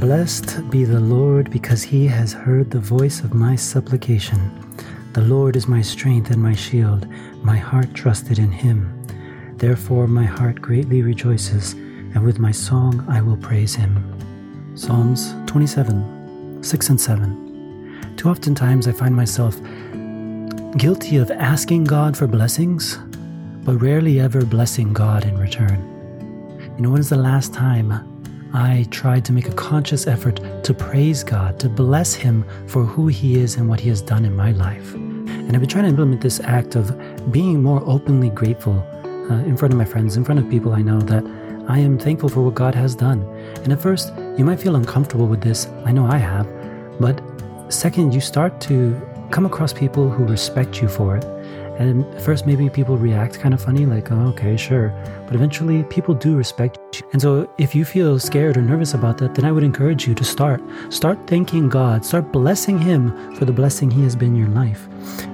Blessed 0.00 0.70
be 0.70 0.84
the 0.84 0.98
Lord 0.98 1.50
because 1.50 1.82
he 1.82 2.06
has 2.06 2.32
heard 2.32 2.70
the 2.70 2.80
voice 2.80 3.20
of 3.20 3.34
my 3.34 3.54
supplication. 3.54 4.40
The 5.12 5.20
Lord 5.20 5.56
is 5.56 5.68
my 5.68 5.82
strength 5.82 6.30
and 6.30 6.42
my 6.42 6.54
shield. 6.54 7.06
My 7.44 7.58
heart 7.58 7.92
trusted 7.92 8.38
in 8.38 8.50
him. 8.50 8.98
Therefore, 9.58 10.06
my 10.06 10.24
heart 10.24 10.58
greatly 10.62 11.02
rejoices, 11.02 11.74
and 11.74 12.24
with 12.24 12.38
my 12.38 12.50
song 12.50 13.04
I 13.10 13.20
will 13.20 13.36
praise 13.36 13.74
him. 13.74 14.02
Psalms 14.74 15.34
27 15.46 16.62
6 16.62 16.88
and 16.88 16.98
7. 16.98 18.14
Too 18.16 18.30
often 18.30 18.54
times 18.54 18.88
I 18.88 18.92
find 18.92 19.14
myself 19.14 19.60
guilty 20.78 21.18
of 21.18 21.30
asking 21.30 21.84
God 21.84 22.16
for 22.16 22.26
blessings, 22.26 22.96
but 23.66 23.82
rarely 23.82 24.18
ever 24.18 24.46
blessing 24.46 24.94
God 24.94 25.26
in 25.26 25.36
return. 25.36 25.78
You 26.78 26.84
know, 26.84 26.90
when 26.90 27.00
is 27.00 27.10
the 27.10 27.16
last 27.16 27.52
time 27.52 28.09
I 28.52 28.86
tried 28.90 29.24
to 29.26 29.32
make 29.32 29.48
a 29.48 29.54
conscious 29.54 30.06
effort 30.06 30.40
to 30.64 30.74
praise 30.74 31.22
God, 31.22 31.60
to 31.60 31.68
bless 31.68 32.14
Him 32.14 32.44
for 32.66 32.84
who 32.84 33.06
He 33.06 33.38
is 33.38 33.56
and 33.56 33.68
what 33.68 33.78
He 33.78 33.88
has 33.90 34.02
done 34.02 34.24
in 34.24 34.34
my 34.34 34.50
life? 34.52 34.94
And 34.94 35.52
I've 35.52 35.60
been 35.60 35.68
trying 35.68 35.84
to 35.84 35.90
implement 35.90 36.20
this 36.20 36.40
act 36.40 36.74
of 36.74 37.32
being 37.32 37.62
more 37.62 37.82
openly 37.86 38.30
grateful 38.30 38.84
uh, 39.30 39.34
in 39.44 39.56
front 39.56 39.72
of 39.72 39.78
my 39.78 39.84
friends, 39.84 40.16
in 40.16 40.24
front 40.24 40.40
of 40.40 40.50
people 40.50 40.72
I 40.72 40.82
know 40.82 41.00
that 41.00 41.24
I 41.68 41.78
am 41.78 41.96
thankful 41.96 42.28
for 42.28 42.42
what 42.42 42.54
God 42.56 42.74
has 42.74 42.96
done. 42.96 43.22
And 43.62 43.72
at 43.72 43.80
first, 43.80 44.12
you 44.36 44.44
might 44.44 44.58
feel 44.58 44.74
uncomfortable 44.74 45.26
with 45.28 45.40
this. 45.40 45.68
I 45.84 45.92
know 45.92 46.06
I 46.06 46.18
have. 46.18 46.48
But 46.98 47.22
second, 47.68 48.12
you 48.12 48.20
start 48.20 48.60
to 48.62 49.00
come 49.30 49.46
across 49.46 49.72
people 49.72 50.10
who 50.10 50.24
respect 50.24 50.82
you 50.82 50.88
for 50.88 51.16
it. 51.16 51.24
And 51.80 52.04
at 52.14 52.20
first, 52.20 52.46
maybe 52.46 52.68
people 52.68 52.98
react 52.98 53.40
kind 53.40 53.54
of 53.54 53.62
funny, 53.62 53.86
like, 53.86 54.12
oh, 54.12 54.26
okay, 54.28 54.54
sure. 54.58 54.90
But 55.26 55.34
eventually, 55.34 55.82
people 55.84 56.14
do 56.14 56.36
respect 56.36 56.78
you. 56.92 57.08
And 57.14 57.22
so, 57.22 57.50
if 57.56 57.74
you 57.74 57.86
feel 57.86 58.18
scared 58.18 58.58
or 58.58 58.60
nervous 58.60 58.92
about 58.92 59.16
that, 59.18 59.34
then 59.34 59.46
I 59.46 59.52
would 59.52 59.64
encourage 59.64 60.06
you 60.06 60.14
to 60.14 60.22
start. 60.22 60.62
Start 60.90 61.26
thanking 61.26 61.70
God. 61.70 62.04
Start 62.04 62.32
blessing 62.32 62.78
Him 62.78 63.34
for 63.34 63.46
the 63.46 63.52
blessing 63.52 63.90
He 63.90 64.02
has 64.02 64.14
been 64.14 64.34
in 64.34 64.36
your 64.36 64.48
life. 64.48 64.88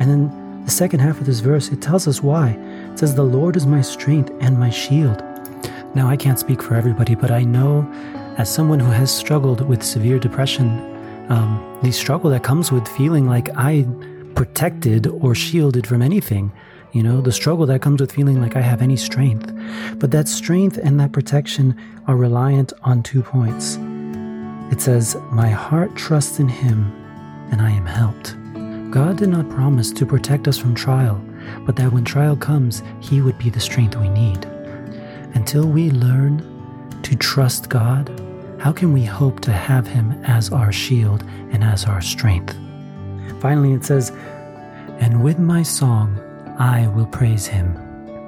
And 0.00 0.10
then 0.10 0.64
the 0.64 0.70
second 0.72 0.98
half 0.98 1.20
of 1.20 1.26
this 1.26 1.38
verse, 1.38 1.68
it 1.68 1.80
tells 1.80 2.08
us 2.08 2.20
why. 2.20 2.50
It 2.90 2.98
says, 2.98 3.14
The 3.14 3.22
Lord 3.22 3.54
is 3.54 3.64
my 3.64 3.80
strength 3.80 4.32
and 4.40 4.58
my 4.58 4.70
shield. 4.70 5.22
Now, 5.94 6.08
I 6.08 6.16
can't 6.16 6.40
speak 6.40 6.60
for 6.60 6.74
everybody, 6.74 7.14
but 7.14 7.30
I 7.30 7.44
know 7.44 7.88
as 8.36 8.52
someone 8.52 8.80
who 8.80 8.90
has 8.90 9.14
struggled 9.14 9.60
with 9.60 9.80
severe 9.80 10.18
depression 10.18 10.92
um, 11.28 11.78
the 11.82 11.92
struggle 11.92 12.30
that 12.30 12.42
comes 12.42 12.72
with 12.72 12.86
feeling 12.88 13.26
like 13.26 13.48
I 13.56 13.86
protected 14.42 15.06
or 15.06 15.36
shielded 15.36 15.86
from 15.86 16.02
anything. 16.02 16.50
You 16.90 17.04
know, 17.04 17.20
the 17.20 17.30
struggle 17.30 17.64
that 17.66 17.80
comes 17.80 18.00
with 18.00 18.10
feeling 18.10 18.40
like 18.40 18.56
I 18.56 18.60
have 18.60 18.82
any 18.82 18.96
strength. 18.96 19.52
But 20.00 20.10
that 20.10 20.26
strength 20.26 20.80
and 20.82 20.98
that 20.98 21.12
protection 21.12 21.76
are 22.08 22.16
reliant 22.16 22.72
on 22.82 23.04
two 23.04 23.22
points. 23.22 23.78
It 24.72 24.80
says, 24.80 25.16
My 25.30 25.48
heart 25.48 25.94
trusts 25.94 26.40
in 26.40 26.48
him, 26.48 26.90
and 27.52 27.62
I 27.62 27.70
am 27.70 27.86
helped. 27.86 28.34
God 28.90 29.18
did 29.18 29.28
not 29.28 29.48
promise 29.48 29.92
to 29.92 30.04
protect 30.04 30.48
us 30.48 30.58
from 30.58 30.74
trial, 30.74 31.22
but 31.64 31.76
that 31.76 31.92
when 31.92 32.04
trial 32.04 32.34
comes, 32.34 32.82
he 32.98 33.20
would 33.20 33.38
be 33.38 33.48
the 33.48 33.60
strength 33.60 33.96
we 33.96 34.08
need. 34.08 34.44
Until 35.34 35.68
we 35.68 35.92
learn 35.92 36.42
to 37.04 37.14
trust 37.14 37.68
God, 37.68 38.10
how 38.58 38.72
can 38.72 38.92
we 38.92 39.04
hope 39.04 39.38
to 39.42 39.52
have 39.52 39.86
him 39.86 40.20
as 40.24 40.50
our 40.50 40.72
shield 40.72 41.22
and 41.52 41.62
as 41.62 41.84
our 41.84 42.00
strength? 42.00 42.56
Finally, 43.40 43.72
it 43.72 43.84
says, 43.84 44.10
And 45.00 45.22
with 45.22 45.38
my 45.38 45.62
song, 45.62 46.20
I 46.58 46.86
will 46.88 47.06
praise 47.06 47.46
him. 47.46 47.74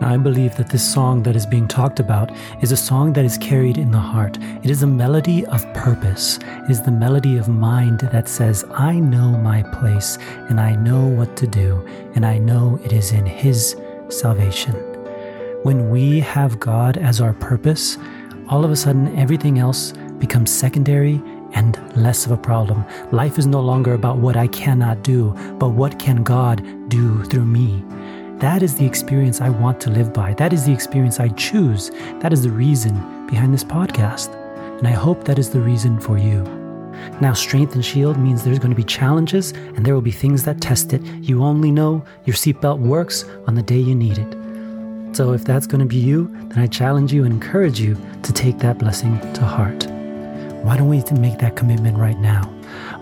Now, 0.00 0.14
I 0.14 0.16
believe 0.16 0.56
that 0.56 0.68
this 0.68 0.92
song 0.92 1.22
that 1.22 1.36
is 1.36 1.46
being 1.46 1.68
talked 1.68 2.00
about 2.00 2.32
is 2.60 2.72
a 2.72 2.76
song 2.76 3.12
that 3.12 3.24
is 3.24 3.38
carried 3.38 3.78
in 3.78 3.92
the 3.92 4.00
heart. 4.00 4.36
It 4.64 4.70
is 4.70 4.82
a 4.82 4.86
melody 4.86 5.46
of 5.46 5.62
purpose. 5.74 6.38
It 6.38 6.70
is 6.70 6.82
the 6.82 6.90
melody 6.90 7.36
of 7.36 7.48
mind 7.48 8.00
that 8.00 8.28
says, 8.28 8.64
I 8.72 8.98
know 8.98 9.30
my 9.30 9.62
place 9.62 10.18
and 10.48 10.60
I 10.60 10.74
know 10.74 11.06
what 11.06 11.36
to 11.36 11.46
do, 11.46 11.86
and 12.16 12.26
I 12.26 12.38
know 12.38 12.80
it 12.84 12.92
is 12.92 13.12
in 13.12 13.26
His 13.26 13.76
salvation. 14.08 14.74
When 15.62 15.90
we 15.90 16.18
have 16.18 16.58
God 16.58 16.96
as 16.96 17.20
our 17.20 17.34
purpose, 17.34 17.96
all 18.48 18.64
of 18.64 18.72
a 18.72 18.76
sudden 18.76 19.16
everything 19.16 19.60
else 19.60 19.92
becomes 20.18 20.50
secondary 20.50 21.22
and 21.54 21.78
less 21.96 22.26
of 22.26 22.32
a 22.32 22.36
problem. 22.36 22.84
Life 23.10 23.38
is 23.38 23.46
no 23.46 23.60
longer 23.60 23.94
about 23.94 24.18
what 24.18 24.36
I 24.36 24.46
cannot 24.48 25.02
do, 25.02 25.32
but 25.58 25.70
what 25.70 25.98
can 25.98 26.22
God 26.22 26.64
do 26.88 27.24
through 27.24 27.46
me. 27.46 27.82
That 28.38 28.62
is 28.62 28.74
the 28.74 28.86
experience 28.86 29.40
I 29.40 29.50
want 29.50 29.80
to 29.82 29.90
live 29.90 30.12
by. 30.12 30.34
That 30.34 30.52
is 30.52 30.66
the 30.66 30.72
experience 30.72 31.20
I 31.20 31.28
choose. 31.28 31.90
That 32.20 32.32
is 32.32 32.42
the 32.42 32.50
reason 32.50 32.94
behind 33.26 33.54
this 33.54 33.64
podcast. 33.64 34.34
And 34.78 34.88
I 34.88 34.90
hope 34.90 35.24
that 35.24 35.38
is 35.38 35.50
the 35.50 35.60
reason 35.60 36.00
for 36.00 36.18
you. 36.18 36.42
Now, 37.20 37.34
strength 37.34 37.74
and 37.74 37.84
shield 37.84 38.18
means 38.18 38.42
there's 38.42 38.58
going 38.58 38.70
to 38.70 38.76
be 38.76 38.84
challenges 38.84 39.52
and 39.52 39.84
there 39.84 39.94
will 39.94 40.00
be 40.00 40.10
things 40.10 40.42
that 40.44 40.60
test 40.60 40.92
it. 40.92 41.02
You 41.04 41.44
only 41.44 41.70
know 41.70 42.04
your 42.24 42.34
seatbelt 42.34 42.78
works 42.78 43.24
on 43.46 43.54
the 43.54 43.62
day 43.62 43.78
you 43.78 43.94
need 43.94 44.18
it. 44.18 45.16
So, 45.16 45.32
if 45.32 45.44
that's 45.44 45.66
going 45.66 45.80
to 45.80 45.86
be 45.86 45.96
you, 45.96 46.28
then 46.48 46.58
I 46.58 46.66
challenge 46.66 47.12
you 47.12 47.24
and 47.24 47.34
encourage 47.34 47.78
you 47.78 47.96
to 48.22 48.32
take 48.32 48.58
that 48.58 48.78
blessing 48.78 49.20
to 49.34 49.44
heart. 49.44 49.91
Why 50.62 50.76
don't 50.76 50.88
we 50.88 51.02
make 51.18 51.38
that 51.38 51.56
commitment 51.56 51.98
right 51.98 52.18
now? 52.18 52.48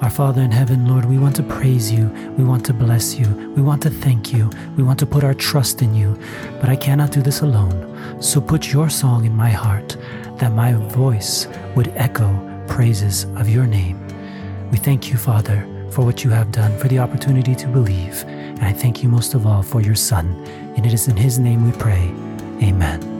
Our 0.00 0.08
Father 0.08 0.40
in 0.40 0.50
heaven, 0.50 0.88
Lord, 0.88 1.04
we 1.04 1.18
want 1.18 1.36
to 1.36 1.42
praise 1.42 1.92
you. 1.92 2.08
We 2.38 2.42
want 2.42 2.64
to 2.66 2.72
bless 2.72 3.16
you. 3.16 3.28
We 3.54 3.60
want 3.60 3.82
to 3.82 3.90
thank 3.90 4.32
you. 4.32 4.50
We 4.78 4.82
want 4.82 4.98
to 5.00 5.06
put 5.06 5.24
our 5.24 5.34
trust 5.34 5.82
in 5.82 5.94
you. 5.94 6.18
But 6.60 6.70
I 6.70 6.76
cannot 6.76 7.12
do 7.12 7.20
this 7.20 7.42
alone. 7.42 8.22
So 8.22 8.40
put 8.40 8.72
your 8.72 8.88
song 8.88 9.26
in 9.26 9.36
my 9.36 9.50
heart 9.50 9.98
that 10.36 10.52
my 10.52 10.72
voice 10.72 11.48
would 11.76 11.88
echo 11.96 12.64
praises 12.66 13.24
of 13.36 13.48
your 13.48 13.66
name. 13.66 14.00
We 14.70 14.78
thank 14.78 15.10
you, 15.10 15.18
Father, 15.18 15.66
for 15.90 16.02
what 16.02 16.24
you 16.24 16.30
have 16.30 16.50
done, 16.52 16.78
for 16.78 16.88
the 16.88 16.98
opportunity 16.98 17.54
to 17.56 17.66
believe. 17.66 18.24
And 18.26 18.64
I 18.64 18.72
thank 18.72 19.02
you 19.02 19.10
most 19.10 19.34
of 19.34 19.46
all 19.46 19.62
for 19.62 19.82
your 19.82 19.96
Son. 19.96 20.26
And 20.76 20.86
it 20.86 20.94
is 20.94 21.08
in 21.08 21.16
his 21.16 21.38
name 21.38 21.70
we 21.70 21.76
pray. 21.76 22.10
Amen. 22.62 23.19